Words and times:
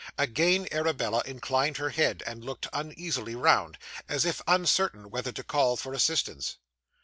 Again 0.17 0.67
Arabella 0.71 1.21
inclined 1.27 1.77
her 1.77 1.91
head, 1.91 2.23
and 2.25 2.43
looked 2.43 2.65
uneasily 2.73 3.35
round, 3.35 3.77
as 4.09 4.25
if 4.25 4.41
uncertain 4.47 5.11
whether 5.11 5.31
to 5.31 5.43
call 5.43 5.77
for 5.77 5.93
assistance. 5.93 6.55